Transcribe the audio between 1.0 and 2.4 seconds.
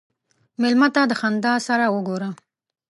د خندا سره وګوره.